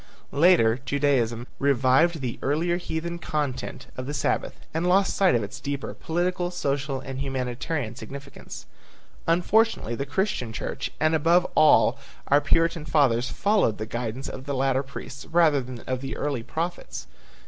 Later 0.33 0.79
Judaism 0.83 1.45
revived 1.59 2.21
the 2.21 2.39
earlier 2.41 2.77
heathen 2.77 3.19
content 3.19 3.85
of 3.95 4.07
the 4.07 4.15
Sabbath, 4.15 4.55
and 4.73 4.87
lost 4.89 5.15
sight 5.15 5.35
of 5.35 5.43
its 5.43 5.59
deeper 5.59 5.93
political, 5.93 6.49
social 6.49 6.99
and 6.99 7.19
humanitarian 7.19 7.95
significance. 7.95 8.65
Unfortunately 9.27 9.93
the 9.93 10.07
Christian 10.07 10.51
church 10.53 10.91
and 10.99 11.13
above 11.13 11.45
all 11.53 11.99
our 12.29 12.41
Puritan 12.41 12.85
fathers 12.85 13.29
followed 13.29 13.77
the 13.77 13.85
guidance 13.85 14.27
of 14.27 14.45
the 14.45 14.55
later 14.55 14.81
priests 14.81 15.27
rather 15.27 15.61
than 15.61 15.81
of 15.81 16.01
the 16.01 16.17
early 16.17 16.41
prophets. 16.41 17.05